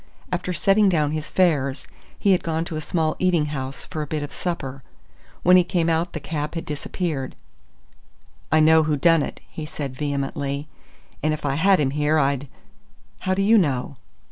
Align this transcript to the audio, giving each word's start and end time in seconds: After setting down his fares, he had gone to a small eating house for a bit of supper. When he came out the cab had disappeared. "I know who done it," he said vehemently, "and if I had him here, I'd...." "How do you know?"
After 0.31 0.51
setting 0.51 0.89
down 0.89 1.11
his 1.11 1.29
fares, 1.29 1.85
he 2.17 2.31
had 2.31 2.41
gone 2.41 2.65
to 2.65 2.75
a 2.75 2.81
small 2.81 3.15
eating 3.19 3.45
house 3.53 3.85
for 3.85 4.01
a 4.01 4.07
bit 4.07 4.23
of 4.23 4.31
supper. 4.33 4.81
When 5.43 5.57
he 5.57 5.63
came 5.63 5.91
out 5.91 6.13
the 6.13 6.19
cab 6.19 6.55
had 6.55 6.65
disappeared. 6.65 7.35
"I 8.51 8.61
know 8.61 8.81
who 8.81 8.97
done 8.97 9.21
it," 9.21 9.41
he 9.47 9.67
said 9.67 9.93
vehemently, 9.95 10.67
"and 11.21 11.35
if 11.35 11.45
I 11.45 11.53
had 11.53 11.79
him 11.79 11.91
here, 11.91 12.17
I'd...." 12.17 12.47
"How 13.19 13.35
do 13.35 13.43
you 13.43 13.59
know?" 13.59 13.97